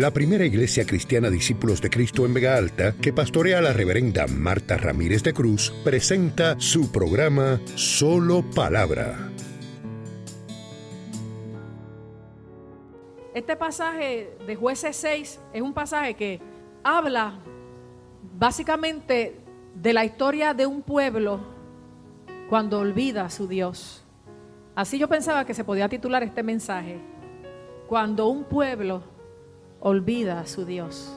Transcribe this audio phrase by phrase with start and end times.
[0.00, 4.78] la primera iglesia cristiana Discípulos de Cristo en Vega Alta, que pastorea la reverenda Marta
[4.78, 9.30] Ramírez de Cruz, presenta su programa Solo Palabra.
[13.34, 16.40] Este pasaje de jueces 6 es un pasaje que
[16.82, 17.38] habla
[18.38, 19.36] básicamente
[19.74, 21.40] de la historia de un pueblo
[22.48, 24.02] cuando olvida a su Dios.
[24.74, 26.98] Así yo pensaba que se podía titular este mensaje.
[27.86, 29.19] Cuando un pueblo
[29.80, 31.16] olvida a su Dios.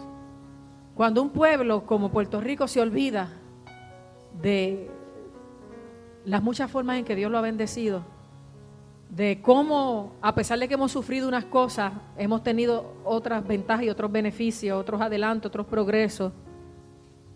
[0.96, 3.29] Cuando un pueblo como Puerto Rico se olvida
[4.42, 4.89] de
[6.25, 8.04] las muchas formas en que Dios lo ha bendecido,
[9.10, 13.89] de cómo, a pesar de que hemos sufrido unas cosas, hemos tenido otras ventajas y
[13.89, 16.32] otros beneficios, otros adelantos, otros progresos.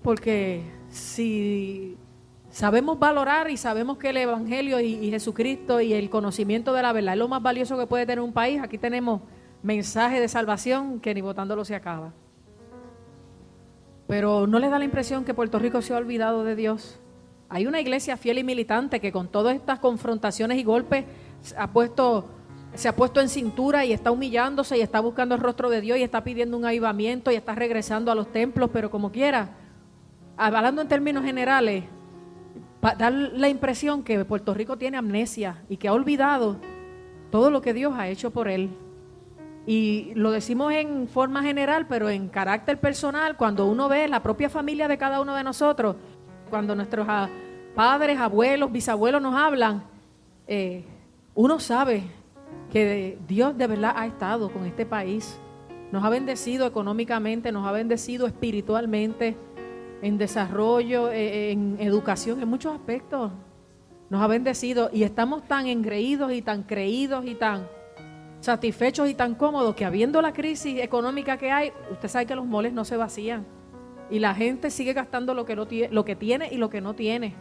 [0.02, 1.98] Porque si
[2.50, 6.94] sabemos valorar y sabemos que el Evangelio y, y, Jesucristo y el conocimiento de la
[6.94, 9.22] verdad es lo más valioso que puede tener un país, aquí tenemos
[9.68, 12.14] mensaje de salvación que ni votándolo se acaba.
[14.08, 17.00] Pero no le da la impresión que Puerto Rico se ha olvidado de Dios.
[17.50, 21.04] Hay una iglesia fiel y militante que con todas estas confrontaciones y golpes
[21.58, 22.30] ha puesto,
[22.74, 25.98] se ha puesto en cintura y está humillándose y está buscando el rostro de Dios
[25.98, 29.50] y está pidiendo un avivamiento y está regresando a los templos, pero como quiera,
[30.38, 31.84] hablando en términos generales,
[32.98, 36.56] da la impresión que Puerto Rico tiene amnesia y que ha olvidado
[37.32, 38.70] todo lo que Dios ha hecho por él.
[39.68, 44.50] Y lo decimos en forma general, pero en carácter personal, cuando uno ve la propia
[44.50, 45.98] familia de cada uno de nosotros,
[46.50, 47.06] cuando nuestros
[47.76, 49.84] padres, abuelos, bisabuelos nos hablan,
[50.48, 50.86] eh,
[51.36, 52.04] uno sabe
[52.72, 55.38] que Dios de verdad ha estado con este país.
[55.92, 59.36] Nos ha bendecido económicamente, nos ha bendecido espiritualmente,
[60.02, 63.34] en desarrollo, eh, en educación, en muchos aspectos.
[64.10, 67.68] Nos ha bendecido y estamos tan engreídos y tan creídos y tan
[68.40, 72.46] satisfechos y tan cómodos que habiendo la crisis económica que hay, usted sabe que los
[72.46, 73.46] moles no se vacían
[74.10, 76.94] y la gente sigue gastando lo que, tiene, lo que tiene y lo que no
[76.94, 77.36] tiene.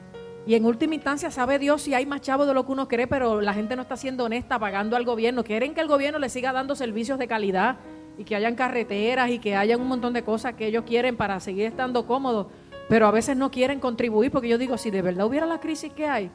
[0.46, 3.06] Y en última instancia sabe Dios si hay más chavos de lo que uno cree,
[3.06, 5.42] pero la gente no está siendo honesta pagando al gobierno.
[5.42, 7.78] Quieren que el gobierno le siga dando servicios de calidad
[8.16, 11.40] y que hayan carreteras y que hayan un montón de cosas que ellos quieren para
[11.40, 12.46] seguir estando cómodos,
[12.88, 15.92] pero a veces no quieren contribuir porque yo digo, si de verdad hubiera la crisis
[15.92, 16.30] que hay,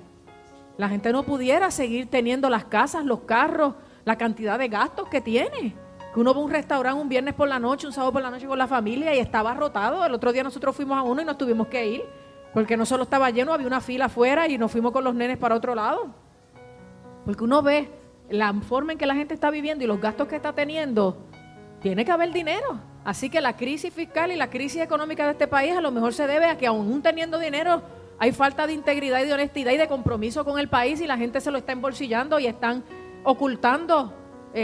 [0.77, 3.75] la gente no pudiera seguir teniendo las casas, los carros,
[4.05, 5.75] la cantidad de gastos que tiene.
[6.13, 8.29] Que uno va a un restaurante un viernes por la noche, un sábado por la
[8.29, 10.05] noche con la familia y estaba rotado.
[10.05, 12.03] El otro día nosotros fuimos a uno y nos tuvimos que ir,
[12.53, 15.37] porque no solo estaba lleno, había una fila afuera y nos fuimos con los nenes
[15.37, 16.13] para otro lado.
[17.25, 17.89] Porque uno ve
[18.29, 21.17] la forma en que la gente está viviendo y los gastos que está teniendo,
[21.81, 22.79] tiene que haber dinero.
[23.03, 26.13] Así que la crisis fiscal y la crisis económica de este país a lo mejor
[26.13, 27.81] se debe a que aún teniendo dinero
[28.19, 31.17] hay falta de integridad y de honestidad y de compromiso con el país y la
[31.17, 32.83] gente se lo está embolsillando y están
[33.23, 34.13] ocultando
[34.53, 34.59] eh,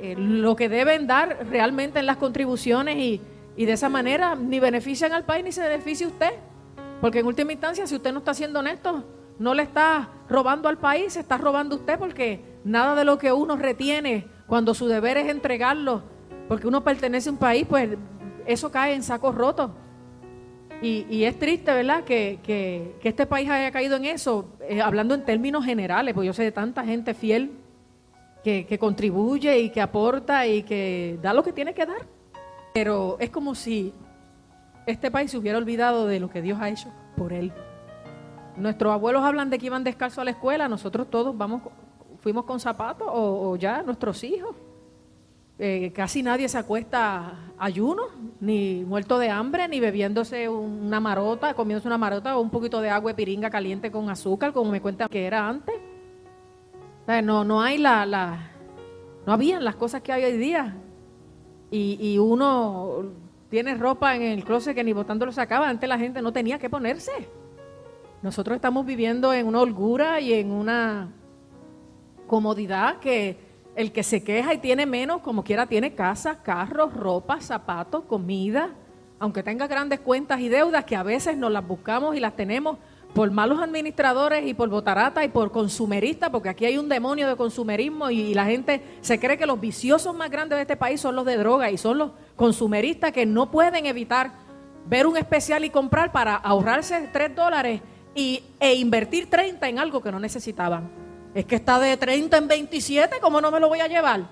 [0.00, 3.20] eh, eh, lo que deben dar realmente en las contribuciones y,
[3.54, 6.32] y de esa manera ni benefician al país ni se beneficia usted.
[7.00, 9.04] Porque en última instancia, si usted no está siendo honesto,
[9.38, 13.32] no le está robando al país, se está robando usted porque nada de lo que
[13.32, 16.02] uno retiene cuando su deber es entregarlo,
[16.48, 17.90] porque uno pertenece a un país, pues
[18.46, 19.72] eso cae en sacos rotos.
[20.80, 24.50] Y, y es triste, ¿verdad?, que, que, que, este país haya caído en eso,
[24.82, 27.52] hablando en términos generales, porque yo sé de tanta gente fiel
[28.46, 32.06] que, contribuye y que aporta y que da lo que tiene que dar.
[32.72, 33.92] Pero es como si
[34.86, 37.52] este país se hubiera olvidado de lo que Dios ha hecho por él.
[38.56, 41.62] Nuestros abuelos hablan de que iban descalzos a la escuela, nosotros todos vamos,
[42.20, 44.54] fuimos con zapatos o, ya nuestros hijos.
[45.58, 48.04] Eh, casi nadie se acuesta ayuno,
[48.40, 52.90] ni muerto de hambre, ni bebiéndose una marota, comiéndose una marota o un poquito de
[52.90, 55.74] agua de piringa caliente con azúcar, como me cuentan que era antes.
[57.06, 58.50] No, no hay la, la,
[59.26, 60.76] no habían las cosas que hay hoy día.
[61.70, 63.04] Y, y uno
[63.48, 65.68] tiene ropa en el closet que ni botándolo se acaba.
[65.68, 67.12] Antes la gente no tenía que ponerse.
[68.22, 71.12] Nosotros estamos viviendo en una holgura y en una
[72.26, 73.38] comodidad que
[73.76, 78.70] el que se queja y tiene menos, como quiera, tiene casa, carros, ropa, zapatos, comida,
[79.18, 82.78] aunque tenga grandes cuentas y deudas que a veces nos las buscamos y las tenemos
[83.16, 87.34] por malos administradores y por botarata y por consumeristas, porque aquí hay un demonio de
[87.34, 91.16] consumerismo y, la gente se cree que los viciosos más grandes de este país son
[91.16, 94.32] los de droga y son los consumeristas que no pueden evitar
[94.86, 97.80] ver un especial y comprar para ahorrarse 3 dólares
[98.14, 100.90] y, e invertir 30 en algo que no necesitaban.
[101.34, 104.26] Es que está de 30 en 27, ¿cómo no me lo voy a llevar?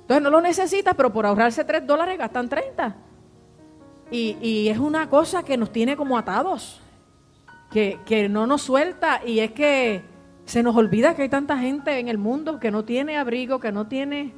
[0.00, 2.96] Entonces no lo necesita, pero por ahorrarse 3 dólares gastan 30.
[4.10, 6.80] Y, y es una cosa que nos tiene como atados
[7.70, 10.02] que, no nos suelta y es que
[10.44, 13.72] se nos olvida que hay tanta gente en el mundo que no tiene abrigo, que
[13.72, 14.34] no tiene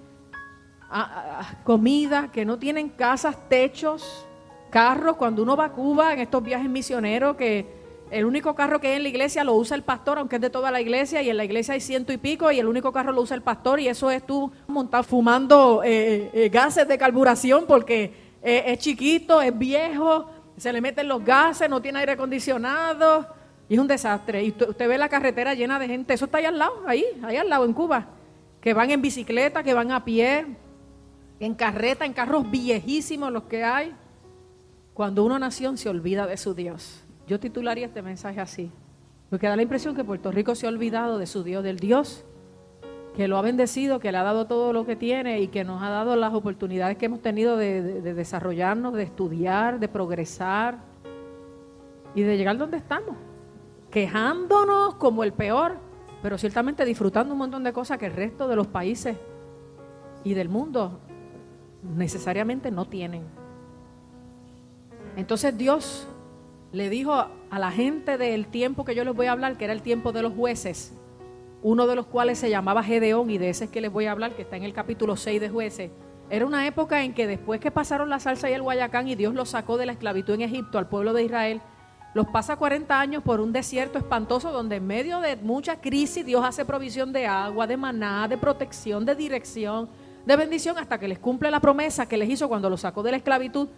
[1.65, 4.27] comida, que no tienen casas, techos,
[4.71, 5.17] carros.
[5.17, 7.67] Cuando uno va a Cuba en estos viajes misioneros, que
[8.11, 10.51] el único carro que hay en la iglesia lo usa el pastor, aunque es de
[10.51, 13.11] toda la iglesia, y en la iglesia hay ciento y pico, y el único carro
[13.11, 17.65] lo usa el pastor, y eso es tú montado fumando eh, eh, gases de carburación
[17.67, 18.13] porque
[18.43, 20.27] eh, es chiquito, es viejo,
[20.57, 23.27] se le meten los gases, no tiene aire acondicionado,
[23.69, 24.45] y es un desastre.
[24.45, 27.37] Y usted ve la carretera llena de gente, eso está ahí al lado, ahí, ahí
[27.37, 28.07] al lado en Cuba,
[28.61, 30.47] que van en bicicleta, que van a pie,
[31.41, 33.95] en carreta, en carros viejísimos los que hay.
[34.95, 38.71] Cuando una nación se olvida de su Dios yo titularía este mensaje así,
[39.31, 42.25] porque da la impresión que Puerto Rico se ha olvidado de su Dios, del Dios
[43.15, 45.83] que lo ha bendecido, que le ha dado todo lo que tiene y que nos
[45.83, 50.79] ha dado las oportunidades que hemos tenido de, desarrollarnos, de estudiar, de progresar
[52.15, 53.17] y de llegar donde estamos,
[53.91, 55.77] quejándonos como el peor,
[56.23, 59.17] pero ciertamente disfrutando un montón de cosas que el resto de los países
[60.25, 61.01] y del mundo
[61.97, 63.25] necesariamente no tienen.
[65.17, 66.09] Entonces Dios
[66.73, 69.75] le dijo a la gente del tiempo que yo les voy a hablar, que era
[69.75, 70.95] el tiempo de los jueces,
[71.63, 74.13] uno de los cuales se llamaba Gedeón, y de ese es que les voy a
[74.13, 75.91] hablar, que está en el capítulo 6 de jueces.
[76.29, 79.35] Era una época en que después que pasaron la salsa y el guayacán y Dios
[79.35, 81.61] los sacó de la esclavitud en Egipto al pueblo de Israel,
[82.15, 86.45] los pasa 40 años por un desierto espantoso donde en medio de mucha crisis Dios
[86.45, 89.89] hace provisión de agua, de maná, de protección, de dirección,
[90.27, 93.13] de bendición hasta que les cumple la promesa que les hizo cuando los sacó de
[93.13, 93.69] la esclavitud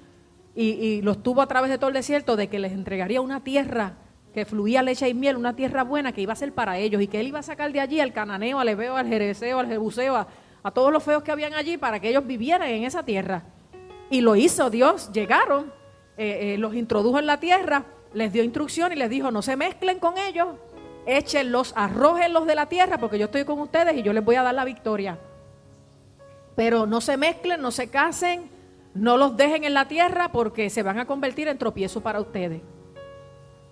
[0.56, 3.94] y, los tuvo a través de todo el desierto de que les entregaría una tierra
[4.34, 7.06] que fluía leche y miel, una tierra buena que iba a ser para ellos y
[7.06, 10.16] que él iba a sacar de allí al cananeo, al ebeo, al jereceo, al jebuseo,
[10.16, 13.44] a, todos los feos que habían allí para que ellos vivieran en esa tierra.
[14.10, 15.72] Y lo hizo Dios, llegaron,
[16.16, 19.56] eh, eh, los introdujo en la tierra, les dio instrucción y les dijo, no se
[19.56, 20.48] mezclen con ellos,
[21.06, 24.42] échenlos, arrójenlos de la tierra porque yo estoy con ustedes y yo les voy a
[24.42, 25.16] dar la victoria.
[26.56, 28.50] Pero no se mezclen, no se casen,
[28.94, 32.62] no los dejen en la tierra porque se van a convertir en tropiezo para ustedes.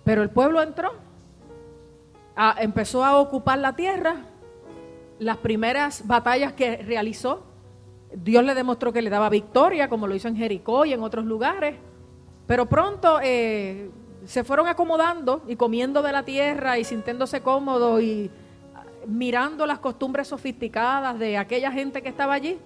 [0.03, 0.91] Pero el pueblo entró,
[2.59, 4.17] empezó a ocupar la tierra.
[5.19, 7.43] Las primeras batallas que realizó,
[8.13, 11.25] Dios le demostró que le daba victoria, como lo hizo en Jericó y en otros
[11.25, 11.75] lugares.
[12.47, 13.89] Pero pronto eh,
[14.25, 18.29] se fueron acomodando y comiendo de la tierra y sintiéndose cómodos y
[19.07, 22.57] mirando las costumbres sofisticadas de aquella gente que estaba allí.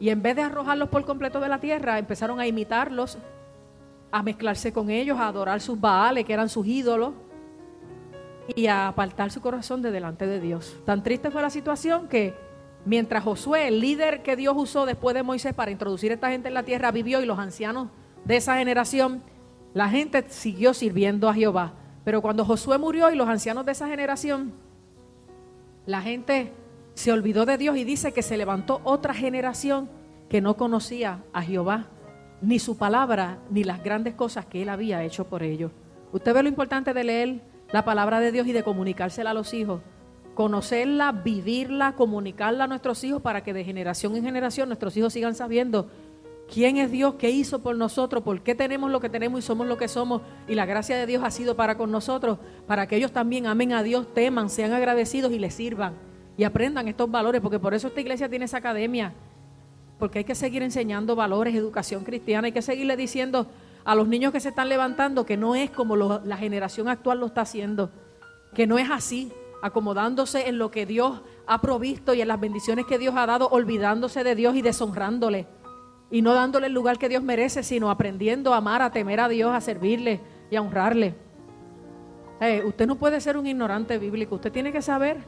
[0.00, 3.18] Y en vez de arrojarlos por completo de la tierra, empezaron a imitarlos,
[4.10, 7.14] a mezclarse con ellos, a adorar sus baales, que eran sus ídolos,
[8.54, 10.76] y a apartar su corazón de delante de Dios.
[10.84, 12.34] Tan triste fue la situación que
[12.84, 16.48] mientras Josué, el líder que Dios usó después de Moisés para introducir a esta gente
[16.48, 17.88] en la tierra, vivió y los ancianos
[18.24, 19.22] de esa generación,
[19.74, 21.74] la gente siguió sirviendo a Jehová.
[22.04, 24.52] Pero cuando Josué murió y los ancianos de esa generación,
[25.86, 26.52] la gente
[26.94, 29.88] se olvidó de Dios y dice que se levantó otra generación
[30.28, 31.86] que no conocía a Jehová,
[32.42, 35.72] ni su palabra, ni las grandes cosas que él había hecho por ellos.
[36.12, 37.42] Usted ve lo importante de leer
[37.72, 39.80] la palabra de Dios y de comunicársela a los hijos,
[40.34, 45.34] conocerla, vivirla, comunicarla a nuestros hijos para que de generación en generación nuestros hijos sigan
[45.34, 45.88] sabiendo
[46.52, 49.66] quién es Dios, qué hizo por nosotros, por qué tenemos lo que tenemos y somos
[49.66, 50.22] lo que somos.
[50.48, 53.72] Y la gracia de Dios ha sido para con nosotros, para que ellos también amen
[53.72, 55.94] a Dios, teman, sean agradecidos y le sirvan
[56.36, 59.12] y aprendan estos valores, porque por eso esta iglesia tiene esa academia,
[60.00, 63.46] porque hay que seguir enseñando valores, educación cristiana, hay que seguirle diciendo
[63.84, 67.26] a los niños que se están levantando que no es como la generación actual lo
[67.26, 67.90] está haciendo,
[68.54, 69.30] que no es así,
[69.62, 73.48] acomodándose en lo que Dios ha provisto y en las bendiciones que Dios ha dado,
[73.48, 75.46] olvidándose de Dios y deshonrándole,
[76.10, 79.28] y no dándole el lugar que Dios merece, sino aprendiendo a amar, a temer a
[79.28, 80.20] Dios, a servirle
[80.50, 81.14] y a honrarle.
[82.40, 85.18] Eh, usted no puede ser un ignorante bíblico, usted tiene que saber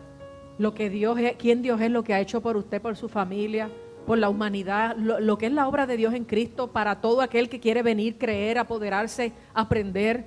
[0.58, 3.08] lo que Dios es, quién Dios es, lo que ha hecho por usted, por su
[3.08, 3.70] familia,
[4.06, 7.48] por la humanidad, lo, que es la obra de Dios en Cristo para todo aquel
[7.48, 10.26] que quiere venir, creer, apoderarse, aprender.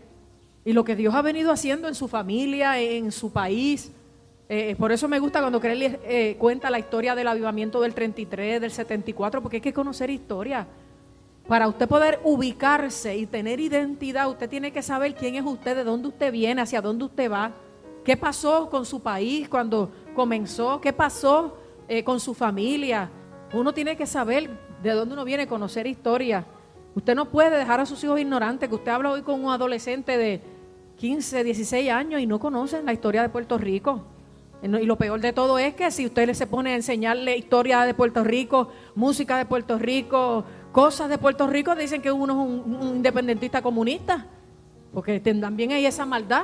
[0.63, 3.91] Y lo que Dios ha venido haciendo en su familia, en su país.
[4.47, 8.61] Eh, por eso me gusta cuando Crelly eh, cuenta la historia del avivamiento del 33,
[8.61, 10.67] del 74, porque hay que conocer historia.
[11.47, 15.83] Para usted poder ubicarse y tener identidad, usted tiene que saber quién es usted, de
[15.83, 17.51] dónde usted viene, hacia dónde usted va.
[18.03, 20.81] ¿Qué pasó con su país cuando comenzó?
[20.81, 23.09] ¿Qué pasó eh, con su familia?
[23.55, 24.49] Uno tiene que saber
[24.83, 26.45] de dónde uno viene, conocer historia.
[26.93, 30.17] Usted no puede dejar a sus hijos ignorantes, que usted habla hoy con un adolescente
[30.17, 30.41] de
[30.97, 34.03] 15, 16 años y no conocen la historia de Puerto Rico.
[34.61, 37.93] Y lo peor de todo es que si usted se pone a enseñarle historia de
[37.93, 42.75] Puerto Rico, música de Puerto Rico, cosas de Puerto Rico, dicen que uno es un,
[42.81, 44.25] un independentista comunista,
[44.93, 46.43] porque también hay esa maldad.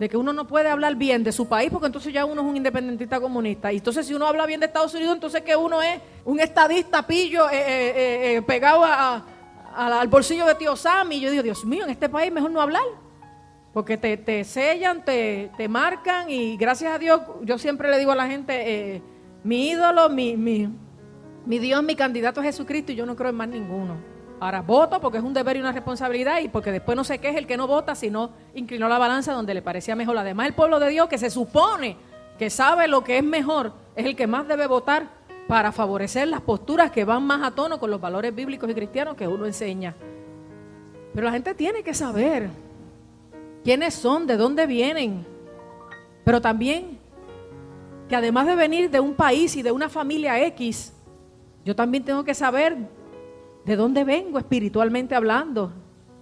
[0.00, 2.48] De que uno no puede hablar bien de su país porque entonces ya uno es
[2.48, 3.70] un independentista comunista.
[3.70, 7.06] Y entonces si uno habla bien de Estados Unidos, entonces que uno es un estadista
[7.06, 11.12] pillo eh, eh, eh, pegado al bolsillo de tío Sam.
[11.12, 12.82] Y yo digo, Dios mío, en este país mejor no hablar.
[13.74, 18.12] Porque te, te sellan, te, te, marcan y gracias a Dios, yo siempre le digo
[18.12, 19.02] a la gente,
[19.44, 20.66] mi ídolo, mi, mi,
[21.44, 24.09] mi Dios, mi candidato es Jesucristo y yo no creo en más ninguno.
[24.40, 27.28] Ahora voto porque es un deber y una responsabilidad y porque después no sé qué
[27.28, 30.16] es el que no vota, sino inclinó la balanza donde le parecía mejor.
[30.16, 31.96] Además, el pueblo de Dios que se supone
[32.38, 35.08] que sabe lo que es mejor, es el que más debe votar
[35.46, 39.14] para favorecer las posturas que van más a tono con los valores bíblicos y cristianos
[39.14, 39.94] que uno enseña.
[41.12, 42.48] Pero la gente tiene que saber
[43.62, 45.26] quiénes son, de dónde vienen,
[46.24, 46.98] pero también
[48.08, 50.94] que además de venir de un país y de una familia X,
[51.66, 52.78] yo también tengo que saber
[53.64, 55.72] de dónde vengo espiritualmente hablando.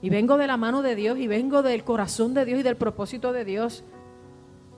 [0.00, 2.76] Y vengo de la mano de Dios y vengo del corazón de Dios y del
[2.76, 3.82] propósito de Dios.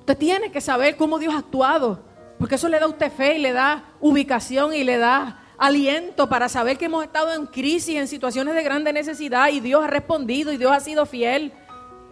[0.00, 2.00] Usted tiene que saber cómo Dios ha actuado,
[2.38, 6.26] porque eso le da a usted fe y le da ubicación y le da aliento
[6.28, 9.88] para saber que hemos estado en crisis, en situaciones de grande necesidad y Dios ha
[9.88, 11.52] respondido y Dios ha sido fiel.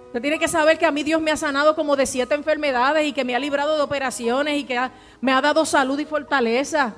[0.09, 3.07] Usted tiene que saber que a mí Dios me ha sanado como de siete enfermedades
[3.07, 4.79] y que me ha librado de operaciones y que
[5.23, 6.95] me ha dado salud y fortaleza.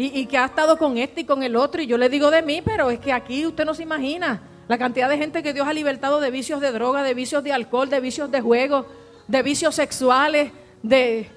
[0.00, 1.82] Y, que ha estado con este y con el otro.
[1.82, 4.78] Y yo le digo de mí, pero es que aquí usted no se imagina la
[4.78, 7.90] cantidad de gente que Dios ha libertado de vicios de droga, de vicios de alcohol,
[7.90, 8.86] de vicios de juego,
[9.26, 10.52] de vicios sexuales,
[10.84, 11.28] de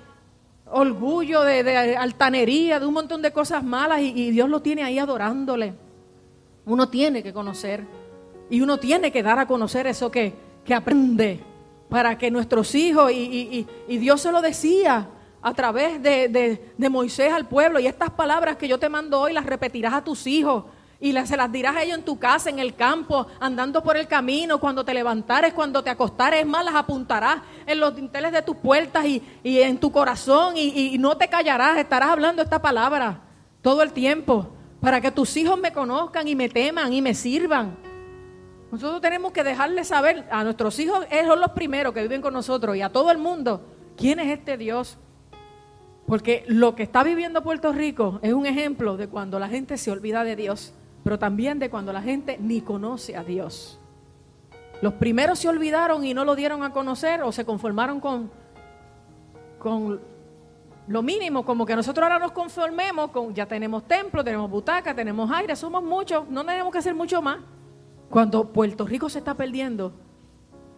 [0.67, 3.99] orgullo, de, altanería, de un montón de cosas malas.
[4.01, 5.73] Y, Dios lo tiene ahí adorándole.
[6.65, 7.83] Uno tiene que conocer.
[8.51, 11.39] Y uno tiene que dar a conocer eso que, que aprende
[11.89, 15.09] para que nuestros hijos, y, y Dios se lo decía,
[15.41, 17.79] a través de, Moisés al pueblo.
[17.79, 20.65] Y estas palabras que yo te mando hoy las repetirás a tus hijos.
[20.99, 24.07] Y se las dirás a ellos en tu casa, en el campo, andando por el
[24.07, 26.41] camino, cuando te levantares, cuando te acostares.
[26.41, 30.57] Es más, las apuntarás en los dinteles de tus puertas y, en tu corazón.
[30.57, 33.21] Y, y no te callarás, estarás hablando esta palabra
[33.61, 34.47] todo el tiempo.
[34.79, 37.77] Para que tus hijos me conozcan y me teman y me sirvan.
[38.71, 42.33] Nosotros tenemos que dejarles saber a nuestros hijos, ellos son los primeros que viven con
[42.33, 43.65] nosotros y a todo el mundo,
[43.97, 44.97] quién es este Dios.
[46.11, 49.91] Porque lo que está viviendo Puerto Rico es un ejemplo de cuando la gente se
[49.91, 50.73] olvida de Dios,
[51.05, 53.79] pero también de cuando la gente ni conoce a Dios.
[54.81, 58.29] Los primeros se olvidaron y no lo dieron a conocer o se conformaron con,
[59.57, 60.01] con
[60.85, 65.31] lo mínimo, como que nosotros ahora nos conformemos con, ya tenemos templo, tenemos butaca, tenemos
[65.31, 67.37] aire, somos muchos, no tenemos que hacer mucho más.
[68.09, 69.93] Cuando Puerto Rico se está perdiendo,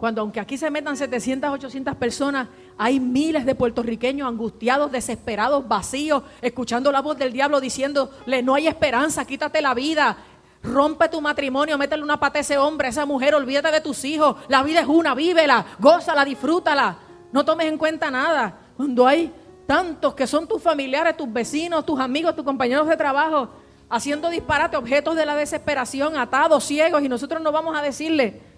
[0.04, 6.24] cuando aunque aquí se metan 700, 800 personas, hay miles de puertorriqueños angustiados, desesperados, vacíos,
[6.42, 10.18] escuchando la voz del diablo diciéndole, no hay esperanza, quítate la vida,
[10.62, 14.04] rompe tu matrimonio, métele una pata a ese hombre, a esa mujer, olvídate de tus
[14.04, 16.98] hijos, la vida es una, vívela, gózala, disfrútala,
[17.32, 18.60] no tomes en cuenta nada.
[18.76, 19.32] Cuando hay
[19.66, 23.52] tantos que son tus familiares, tus vecinos, tus amigos, tus compañeros de trabajo,
[23.90, 28.52] haciendo disparate, objetos de la desesperación, atados, ciegos, y nosotros no vamos a decirle,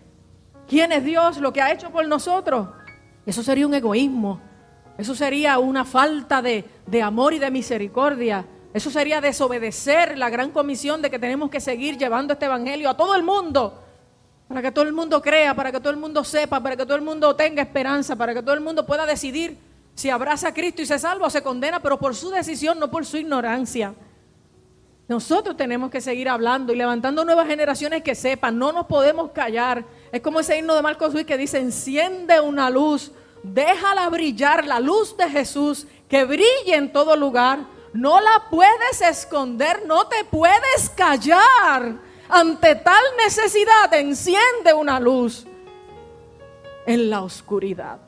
[0.67, 2.67] quién es Dios, lo que ha hecho por nosotros.
[3.25, 4.39] Eso sería un egoísmo.
[4.97, 6.65] Eso sería una falta de,
[7.03, 8.45] amor y de misericordia.
[8.73, 12.97] Eso sería desobedecer la gran comisión de que tenemos que seguir llevando este evangelio a
[12.97, 13.81] todo el mundo.
[14.47, 16.95] Para que todo el mundo crea, para que todo el mundo sepa, para que todo
[16.95, 19.57] el mundo tenga esperanza, para que todo el mundo pueda decidir
[19.95, 22.91] si abraza a Cristo y se salva o se condena, pero por su decisión, no
[22.91, 23.93] por su ignorancia.
[25.07, 29.85] Nosotros tenemos que seguir hablando y levantando nuevas generaciones que sepan, no nos podemos callar.
[30.11, 33.11] Es como ese himno de Marcos Luis que dice, enciende una luz,
[33.43, 37.59] déjala brillar, la luz de Jesús, que brille en todo lugar.
[37.93, 41.97] No la puedes esconder, no te puedes callar.
[42.27, 45.45] Ante tal necesidad, enciende una luz
[46.87, 47.99] en la oscuridad.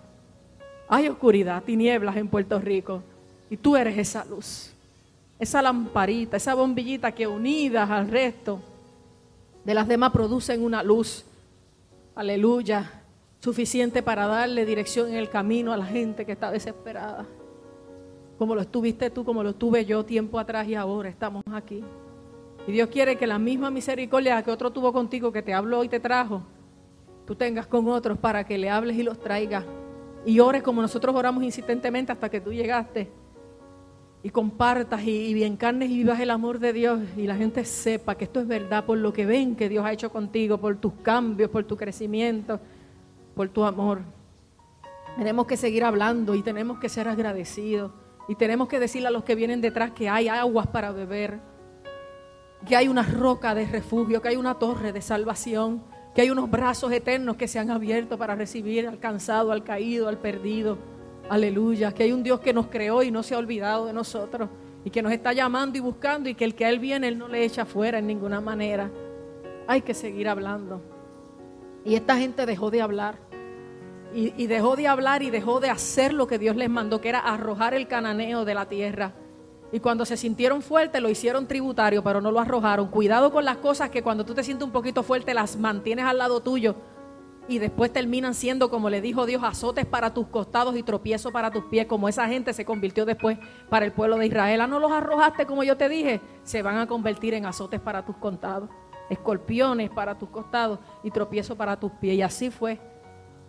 [0.90, 3.04] Hay oscuridad, tinieblas en Puerto Rico,
[3.52, 4.74] y tú eres esa luz
[5.40, 8.60] esa lamparita, esa bombillita que unidas al resto
[9.64, 11.26] de las demás producen una luz,
[12.16, 13.04] aleluya,
[13.40, 17.26] suficiente para darle dirección en el camino a la gente que está desesperada.
[18.38, 21.84] Como lo estuviste tú, como lo estuve yo tiempo atrás y ahora estamos aquí.
[22.68, 25.90] Y Dios quiere que la misma misericordia que otro tuvo contigo, que te habló y
[25.90, 26.42] te trajo,
[27.26, 29.64] tú tengas con otros para que le hables y los traigas.
[30.26, 33.10] Y ores como nosotros oramos insistentemente hasta que tú llegaste
[34.24, 38.16] y compartas y, y encarnes y vivas el amor de Dios y la gente sepa
[38.16, 40.94] que esto es verdad por lo que ven que Dios ha hecho contigo, por tus
[41.04, 42.60] cambios, por tu crecimiento,
[43.36, 44.02] por tu amor.
[45.18, 47.92] Tenemos que seguir hablando y tenemos que ser agradecidos
[48.28, 51.40] y tenemos que decirle a los que vienen detrás que hay aguas para beber,
[52.68, 55.84] que hay una roca de refugio, que hay una torre de salvación,
[56.14, 60.08] que hay unos brazos eternos que se han abierto para recibir al cansado, al caído,
[60.08, 60.78] al perdido.
[61.30, 64.50] Aleluya, que hay un Dios que nos creó y no se ha olvidado de nosotros
[64.86, 67.18] y que nos está llamando y buscando y que el que a Él viene, Él
[67.18, 68.90] no le echa fuera en ninguna manera.
[69.68, 70.82] Hay que seguir hablando.
[71.84, 73.20] Y esta gente dejó de hablar.
[74.14, 77.10] Y, y, dejó de hablar y dejó de hacer lo que Dios les mandó, que
[77.10, 79.14] era arrojar el cananeo de la tierra.
[79.74, 82.88] Y cuando se sintieron fuertes, lo hicieron tributario, pero no lo arrojaron.
[82.88, 86.20] Cuidado con las cosas que cuando tú te sientes un poquito fuerte, las mantienes al
[86.20, 86.76] lado tuyo.
[87.48, 91.50] Y después terminan siendo, como le dijo Dios, azotes para tus costados y tropiezo para
[91.50, 93.38] tus pies, como esa gente se convirtió después
[93.70, 94.62] para el pueblo de Israel.
[94.62, 98.04] Ah, no los arrojaste como yo te dije, se van a convertir en azotes para
[98.04, 98.70] tus contados,
[99.10, 102.16] escorpiones para tus costados y tropiezo para tus pies.
[102.16, 102.80] Y así fue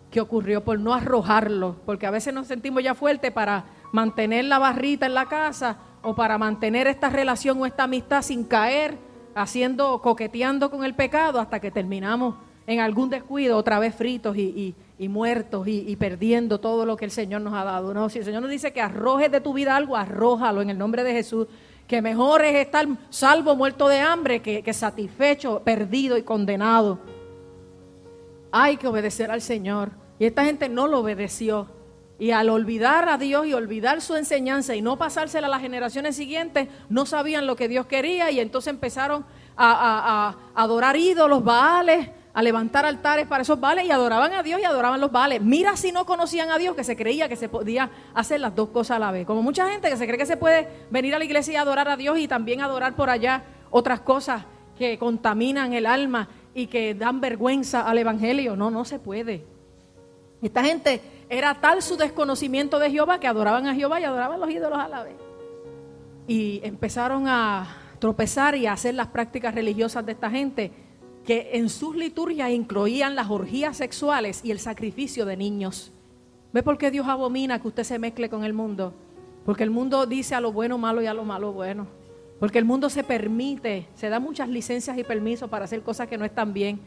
[0.09, 4.59] que ocurrió por no arrojarlo, porque a veces nos sentimos ya fuertes para mantener la
[4.59, 8.97] barrita en la casa o para mantener esta relación o esta amistad sin caer,
[9.35, 12.35] haciendo, coqueteando con el pecado hasta que terminamos
[12.69, 17.41] en algún descuido, otra vez fritos y, muertos y, perdiendo todo lo que el Señor
[17.41, 17.95] nos ha dado.
[17.95, 20.77] No, si el Señor nos dice que arrojes de tu vida algo, arrójalo en el
[20.77, 21.47] nombre de Jesús.
[21.87, 26.99] Que mejor es estar salvo, muerto de hambre, que, que satisfecho, perdido y condenado.
[28.51, 29.89] Hay que obedecer al Señor.
[30.19, 31.67] Y esta gente no lo obedeció.
[32.19, 36.15] Y al olvidar a Dios y olvidar su enseñanza y no pasársela a las generaciones
[36.15, 39.25] siguientes, no sabían lo que Dios quería y entonces empezaron
[39.57, 42.09] a, adorar ídolos, baales,
[42.39, 45.41] a levantar altares para esos baales y adoraban a Dios y adoraban los baales.
[45.41, 48.69] Mira si no conocían a Dios que se creía que se podía hacer las dos
[48.69, 49.27] cosas a la vez.
[49.27, 51.89] Como mucha gente que se cree que se puede venir a la iglesia y adorar
[51.89, 54.45] a Dios y también adorar por allá otras cosas
[54.77, 58.55] que contaminan el alma y que dan vergüenza al Evangelio.
[58.55, 59.45] No, no se puede.
[60.41, 64.49] Esta gente era tal su desconocimiento de Jehová que adoraban a Jehová y adoraban los
[64.49, 65.15] ídolos a la vez.
[66.25, 67.67] Y empezaron a
[67.99, 70.71] tropezar y a hacer las prácticas religiosas de esta gente
[71.29, 75.91] que en sus liturgias incluían las orgías sexuales y el sacrificio de niños.
[76.53, 78.95] ¿Ve por qué Dios abomina que usted se mezcle con el mundo?
[79.45, 81.85] Porque el mundo dice a lo bueno malo y a lo malo bueno.
[82.39, 86.17] Porque el mundo se permite, se da muchas licencias y permisos para hacer cosas que
[86.17, 86.79] no están bien.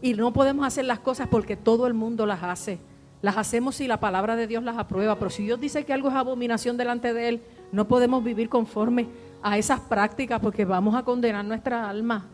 [0.00, 2.78] Y no podemos hacer las cosas porque todo el mundo las hace.
[3.20, 5.18] Las hacemos si la palabra de Dios las aprueba.
[5.18, 9.08] Pero si Dios dice que algo es abominación delante de Él, no podemos vivir conforme
[9.42, 12.30] a esas prácticas porque vamos a condenar nuestra alma.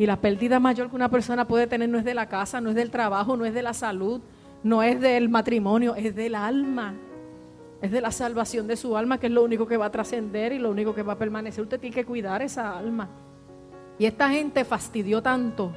[0.00, 2.70] Y la pérdida mayor que una persona puede tener no es de la casa, no
[2.70, 4.22] es del trabajo, no es de la salud,
[4.62, 6.94] no es del matrimonio, es del alma.
[7.82, 10.52] Es de la salvación de su alma, que es lo único que va a trascender
[10.54, 11.62] y lo único que va a permanecer.
[11.64, 13.10] Usted tiene que cuidar esa alma.
[13.98, 15.70] Y esta gente fastidió tanto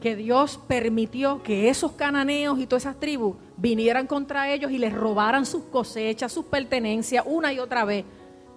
[0.00, 4.92] que Dios permitió que esos cananeos y todas esas tribus vinieran contra ellos y les
[4.92, 8.04] robaran sus cosechas, sus pertenencias una y otra vez,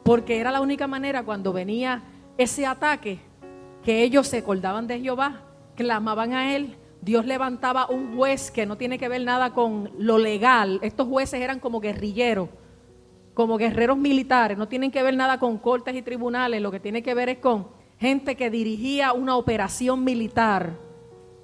[0.01, 2.01] porque era la única manera cuando venía
[2.39, 3.19] ese ataque
[3.83, 5.41] que ellos se acordaban de Jehová,
[5.75, 10.17] clamaban a él, Dios levantaba un juez que no tiene que ver nada con lo
[10.17, 12.49] legal, estos jueces eran como guerrilleros,
[13.33, 17.03] como guerreros militares, no tienen que ver nada con cortes y tribunales, lo que tiene
[17.03, 17.67] que ver es con
[17.99, 20.77] gente que dirigía una operación militar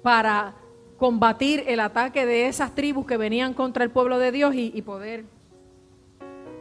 [0.02, 0.54] para
[0.96, 5.24] combatir el ataque de esas tribus que venían contra el pueblo de Dios y, poder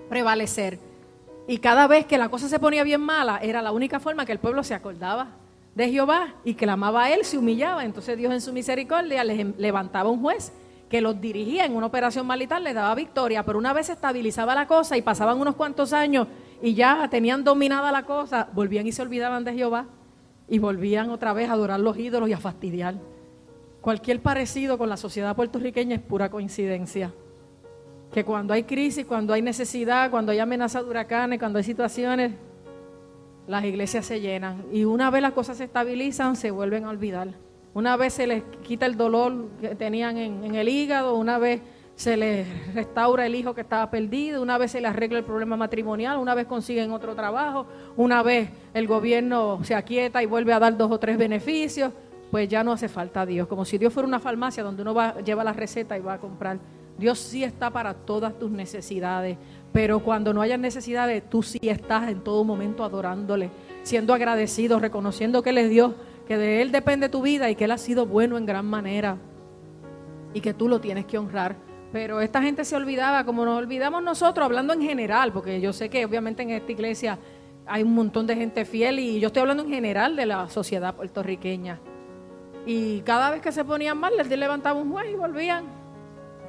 [0.10, 0.80] prevalecer.
[1.48, 4.32] Y cada vez que la cosa se ponía bien mala, era la única forma que
[4.32, 5.39] el pueblo se acordaba
[5.80, 7.86] de Jehová y clamaba a él, se humillaba.
[7.86, 10.52] Entonces Dios en su misericordia les em, levantaba un juez
[10.90, 14.68] que los dirigía en una operación militar, les daba victoria, pero una vez estabilizaba la
[14.68, 16.28] cosa y pasaban unos cuantos años
[16.62, 19.86] y ya tenían dominada la cosa, volvían y se olvidaban de Jehová
[20.50, 22.96] y volvían otra vez a adorar los ídolos y a fastidiar.
[23.80, 27.14] Cualquier parecido con la sociedad puertorriqueña es pura coincidencia.
[28.12, 32.34] Que cuando hay crisis, cuando hay necesidad, cuando hay amenaza de huracanes, cuando hay situaciones,
[33.50, 34.64] las iglesias se llenan.
[34.72, 37.30] Y una vez las cosas se estabilizan, se vuelven a olvidar.
[37.74, 41.62] Una vez se les quita el dolor que tenían en, el hígado, una vez
[41.96, 45.58] se les restaura el hijo que estaba perdido, una vez se les arregla el problema
[45.58, 47.66] matrimonial, una vez consiguen otro trabajo,
[47.98, 51.92] una vez el gobierno se aquieta y vuelve a dar dos o tres beneficios
[52.32, 53.48] pues ya no hace falta Dios.
[53.48, 56.20] Como si Dios fuera una farmacia donde uno va, lleva la receta y va a
[56.20, 56.60] comprar.
[57.00, 59.38] Dios sí está para todas tus necesidades,
[59.72, 63.52] pero cuando no haya necesidades, tú sí estás en todo momento adorándole,
[63.84, 65.94] siendo agradecido, reconociendo que Él es Dios,
[66.28, 69.18] que de Él depende tu vida y que Él ha sido bueno en gran manera
[70.34, 71.56] y que tú lo tienes que honrar.
[71.92, 75.90] Pero esta gente se olvidaba, como nos olvidamos nosotros, hablando en general, porque yo sé
[75.90, 77.18] que obviamente en esta iglesia
[77.66, 80.96] hay un montón de gente fiel y yo estoy hablando en general de la sociedad
[80.96, 81.80] puertorriqueña.
[82.66, 85.79] Y cada vez que se ponían mal, les levantaba un juez y volvían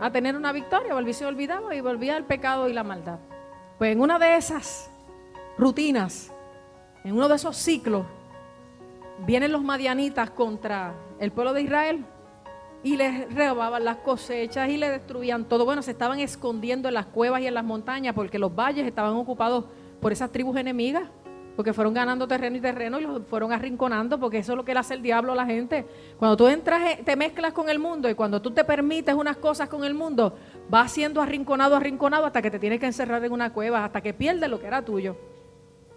[0.01, 3.19] a tener una victoria, volvían se olvidaba y volvía el pecado y la maldad.
[3.79, 4.91] Pues en una de esas
[5.59, 6.33] rutinas,
[7.05, 8.07] en uno de esos ciclos,
[9.27, 12.05] vienen los madianitas contra el pueblo de Israel
[12.83, 15.65] y les robaban las cosechas y le destruían todo.
[15.65, 19.15] Bueno, se estaban escondiendo en las cuevas y en las montañas porque los valles estaban
[19.15, 19.65] ocupados
[20.01, 21.05] por esas tribus enemigas,
[21.61, 24.73] porque fueron ganando terreno y terreno y los fueron arrinconando, porque eso es lo que
[24.73, 25.85] le hace el diablo a la gente.
[26.19, 29.37] Cuando tú entras, eh, te mezclas con el mundo y cuando tú te permites unas
[29.37, 30.39] cosas con el mundo,
[30.71, 34.15] vas siendo arrinconado, arrinconado hasta que te tienes que encerrar en una cueva, hasta que
[34.15, 35.19] pierdes lo que era tuyo.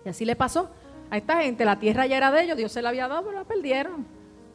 [0.04, 0.70] Y así le pasó
[1.10, 1.64] a esta gente.
[1.64, 4.06] La tierra ya era de ellos, Dios se la había dado, pero la perdieron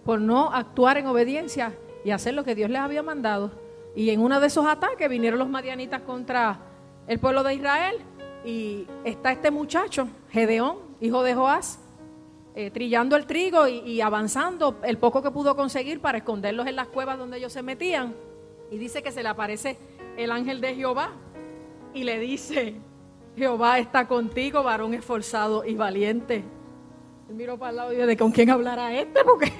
[0.04, 1.72] por no actuar en obediencia
[2.04, 3.50] y hacer lo que Dios les había mandado.
[3.96, 6.58] Y en uno de esos ataques vinieron los madianitas contra
[7.06, 7.96] el pueblo de Israel
[8.44, 11.80] y está este muchacho, Gedeón, hijo de Joás,
[12.54, 16.88] eh, trillando el trigo y, avanzando el poco que pudo conseguir para esconderlos en las
[16.88, 18.14] cuevas donde ellos se metían.
[18.70, 19.78] Y dice que se le aparece
[20.16, 21.12] el ángel de Jehová
[21.94, 22.74] y le dice,
[23.36, 26.44] Jehová está contigo, varón esforzado y valiente.
[27.28, 29.24] Él miró para el lado y dice, ¿con quién hablará este?
[29.24, 29.52] Porque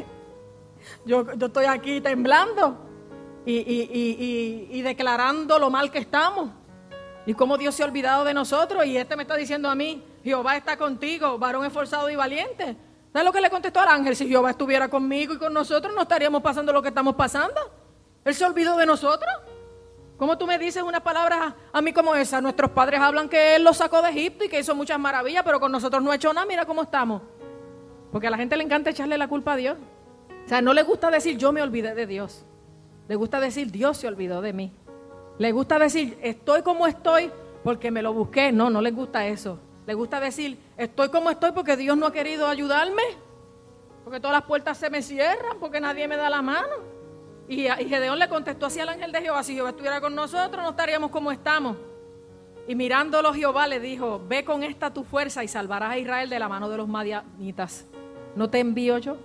[1.04, 2.76] yo, yo estoy aquí temblando
[3.46, 6.50] y, y, y, declarando lo mal que estamos.
[7.26, 8.84] Y cómo Dios se ha olvidado de nosotros.
[8.86, 12.76] Y este me está diciendo a mí, Jehová está contigo, varón esforzado y valiente.
[13.12, 14.14] ¿Sabes lo que le contestó al ángel?
[14.16, 17.60] Si Jehová estuviera conmigo y con nosotros, no estaríamos pasando lo que estamos pasando.
[18.24, 19.30] Él se olvidó de nosotros.
[20.18, 22.40] ¿Cómo tú me dices una palabra a mí como esa?
[22.40, 25.60] Nuestros padres hablan que Él los sacó de Egipto y que hizo muchas maravillas, pero
[25.60, 26.44] con nosotros no ha hecho nada.
[26.44, 27.22] Mira cómo estamos.
[28.10, 29.78] Porque a la gente le encanta echarle la culpa a Dios.
[30.44, 32.44] O sea, no le gusta decir yo me olvidé de Dios.
[33.06, 34.72] Le gusta decir Dios se olvidó de mí.
[35.38, 37.30] Le gusta decir estoy como estoy
[37.62, 38.50] porque me lo busqué.
[38.50, 39.60] No, no le gusta eso.
[39.88, 43.02] Le gusta decir estoy como estoy porque Dios no ha querido ayudarme.
[44.04, 46.74] Porque todas las puertas se me cierran, porque nadie me da la mano.
[47.48, 50.70] Y, Gedeón le contestó así al ángel de Jehová, si Jehová estuviera con nosotros no
[50.72, 51.74] estaríamos como estamos.
[52.66, 56.38] Y mirándolo Jehová le dijo, ve con esta tu fuerza y salvarás a Israel de
[56.38, 57.86] la mano de los madianitas.
[58.36, 59.16] ¿No te envío yo?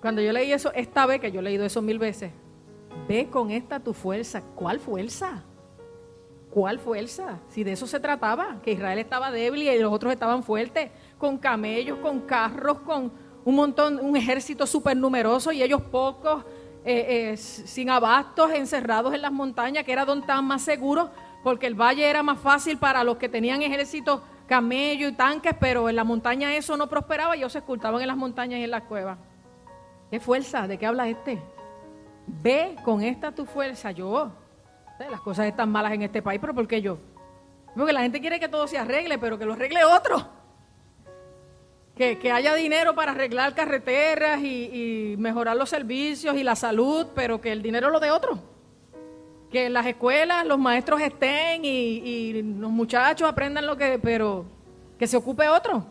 [0.00, 2.32] Cuando yo leí eso, esta vez que yo he leído eso mil veces,
[3.06, 4.40] ve con esta tu fuerza.
[4.54, 5.44] ¿Cuál fuerza?
[6.56, 7.38] ¿Cuál fuerza?
[7.50, 11.36] Si de eso se trataba, que Israel estaba débil y los otros estaban fuertes, con
[11.36, 13.12] camellos, con carros, con
[13.44, 16.46] un montón, un ejército súper numeroso y ellos pocos,
[16.82, 21.10] eh, eh, sin abastos, encerrados en las montañas, que era donde estaban más seguros,
[21.44, 25.90] porque el valle era más fácil para los que tenían ejércitos, camellos y tanques, pero
[25.90, 28.70] en la montaña eso no prosperaba y ellos se ocultaban en las montañas y en
[28.70, 29.18] las cuevas.
[30.10, 30.66] ¿Qué fuerza?
[30.66, 31.38] ¿De qué habla este?
[32.26, 34.45] Ve con esta tu fuerza, yo.
[34.98, 36.98] Las cosas están malas en este país, pero ¿por qué yo?
[37.76, 40.26] Porque la gente quiere que todo se arregle, pero que lo arregle otro.
[41.94, 47.52] Que, haya dinero para arreglar carreteras y, mejorar los servicios y la salud, pero que
[47.52, 48.38] el dinero lo de otro.
[49.50, 54.44] Que en las escuelas los maestros estén y, y los muchachos aprendan lo que, pero
[54.98, 55.86] que se ocupe otro.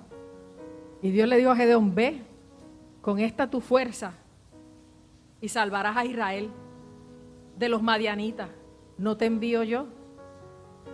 [1.01, 2.21] Y Dios le dijo a Gedeón, ve,
[3.01, 4.13] con esta tu fuerza
[5.39, 6.49] y salvarás a Israel
[7.57, 8.49] de los madianitas.
[8.97, 9.87] ¿No te envío yo?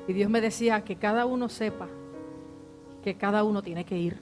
[0.08, 1.88] Y Dios me decía que cada uno sepa
[3.04, 4.20] que cada uno tiene que ir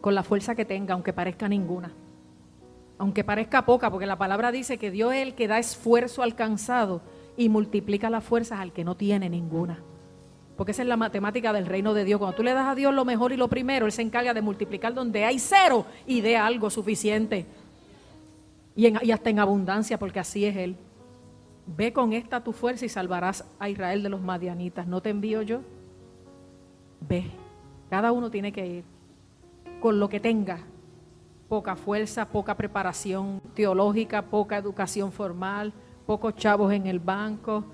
[0.00, 1.92] con la fuerza que tenga, aunque parezca ninguna.
[2.98, 7.00] Aunque parezca poca, porque la palabra dice que Dios es el que da esfuerzo alcanzado
[7.36, 9.78] y multiplica las fuerzas al que no tiene ninguna.
[10.56, 12.18] Porque esa es la matemática del reino de Dios.
[12.18, 14.42] Cuando tú le das a Dios lo mejor y lo primero, Él se encarga de
[14.42, 17.46] multiplicar donde hay cero y de algo suficiente.
[18.76, 20.76] Y, y hasta en abundancia, porque así es Él.
[21.76, 24.86] Ve con esta tu fuerza y salvarás a Israel de los madianitas.
[24.86, 25.60] ¿No te envío yo?
[27.00, 27.30] Ve.
[27.88, 28.84] Cada uno tiene que ir
[29.80, 30.58] con lo que tenga.
[31.48, 35.72] Poca fuerza, poca preparación teológica, poca educación formal,
[36.06, 37.64] pocos chavos en el banco,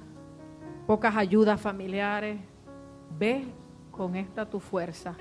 [0.87, 2.39] pocas ayudas familiares
[3.19, 3.45] ve
[3.91, 5.17] con esta tu fuerza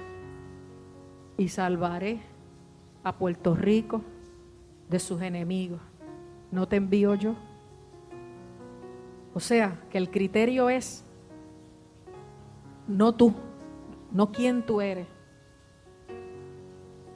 [1.37, 2.19] y salvaré
[3.03, 4.01] a Puerto Rico
[4.89, 5.79] de sus enemigos.
[6.51, 7.35] ¿No te envío yo?
[9.35, 11.03] O sea, que el criterio es
[12.87, 13.33] no tú,
[14.13, 15.07] no quién tú eres.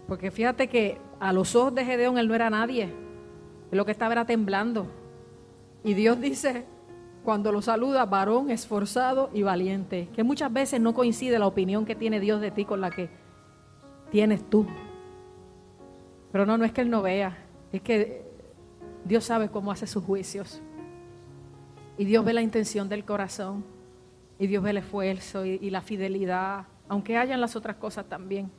[0.05, 2.93] Porque fíjate que a los ojos de Gedeón él no era nadie.
[3.71, 4.87] lo que estaba era temblando.
[5.81, 6.65] Y Dios dice,
[7.23, 11.95] cuando lo saluda, varón esforzado y valiente, que muchas veces no coincide la opinión que
[11.95, 13.09] tiene Dios de ti con la que
[14.11, 14.65] tienes tú.
[16.33, 17.37] Pero no, no es que Él no vea,
[17.71, 18.23] es que
[19.05, 20.61] Dios sabe cómo hace sus juicios.
[21.99, 23.61] Y Dios ve la intención del corazón,
[24.39, 28.49] y Dios ve el esfuerzo y, la fidelidad, aunque hayan las otras cosas también.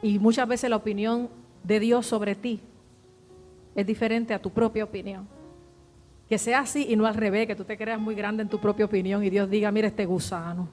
[0.00, 1.28] Y muchas veces la opinión
[1.64, 2.60] de Dios sobre ti
[3.74, 5.26] es diferente a tu propia opinión.
[6.28, 8.60] Que sea así y no al revés, que tú te creas muy grande en tu
[8.60, 10.68] propia opinión y Dios diga, mira este gusano,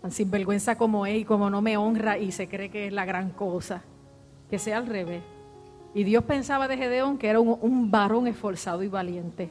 [0.00, 3.04] tan sinvergüenza como es y como no me honra y se cree que es la
[3.04, 3.82] gran cosa.
[4.48, 5.24] que sea al revés.
[5.92, 9.50] Y Dios pensaba de Gedeón que era un varón esforzado y valiente.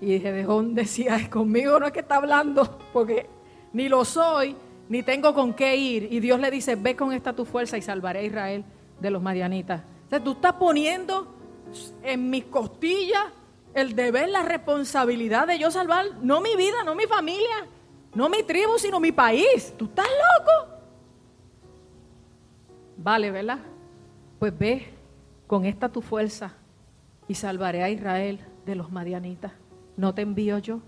[0.00, 3.28] Y Gedeón decía, conmigo no es que está hablando, porque
[3.72, 4.56] ni lo soy,
[4.88, 6.08] ni tengo con qué ir.
[6.10, 8.64] Y Dios le dice, ve con esta tu fuerza y salvaré a Israel
[9.00, 9.82] de los madianitas.
[10.12, 11.26] O tú estás poniendo
[12.02, 13.24] en mis costillas
[13.74, 17.66] el deber, la responsabilidad de yo salvar, no mi vida, no mi familia,
[18.14, 19.74] no mi tribu, sino mi país.
[19.76, 20.74] ¿Tú estás loco?
[22.96, 23.58] Vale, ¿verdad?
[24.38, 24.86] Pues ve
[25.48, 26.54] con esta tu fuerza
[27.26, 29.52] y salvaré a Israel de los madianitas.
[29.96, 30.80] No te envío yo.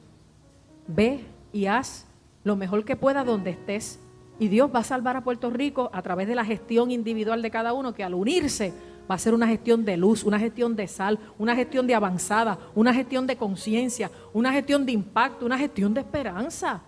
[0.87, 2.07] Ve y haz
[2.45, 3.99] lo mejor que pueda donde estés.
[4.39, 7.51] Y Dios va a salvar a Puerto Rico a través de la gestión individual de
[7.51, 8.73] cada uno, que al unirse
[9.11, 12.59] va a ser una gestión de luz, una gestión de sal, una gestión de avanzada,
[12.75, 16.83] una gestión de conciencia, una gestión de impacto, una gestión de esperanza.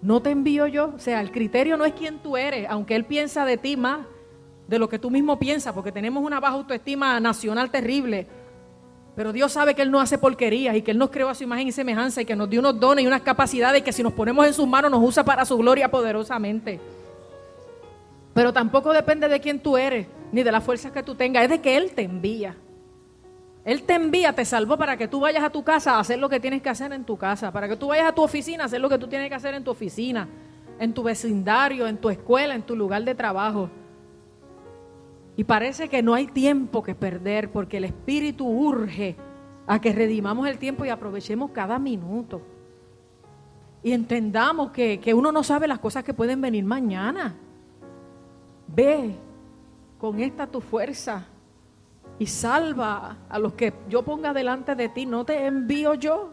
[0.00, 3.04] No te envío yo, o sea, el criterio no es quién tú eres, aunque Él
[3.04, 4.06] piensa de ti más
[4.68, 8.26] de lo que tú mismo piensas, porque tenemos una baja autoestima nacional terrible.
[9.18, 11.42] Pero Dios sabe que Él no hace porquerías y que Él nos creó a su
[11.42, 14.12] imagen y semejanza y que nos dio unos dones y unas capacidades que si nos
[14.12, 16.78] ponemos en sus manos nos usa para su gloria poderosamente.
[18.32, 21.50] Pero tampoco depende de quién tú eres ni de las fuerzas que tú tengas, es
[21.50, 22.54] de que Él te envía.
[23.64, 26.28] Él te envía, te salvó para que tú vayas a tu casa a hacer lo
[26.28, 28.66] que tienes que hacer en tu casa, para que tú vayas a tu oficina a
[28.66, 30.28] hacer lo que tú tienes que hacer en tu oficina,
[30.78, 33.68] en tu vecindario, en tu escuela, en tu lugar de trabajo.
[35.38, 39.14] Y parece que no hay tiempo que perder porque el Espíritu urge
[39.68, 42.42] a que redimamos el tiempo y aprovechemos cada minuto.
[43.84, 47.36] Y entendamos que, que uno no sabe las cosas que pueden venir mañana.
[48.66, 49.14] Ve
[50.00, 51.28] con esta tu fuerza
[52.18, 55.06] y salva a los que yo ponga delante de ti.
[55.06, 56.32] No te envío yo.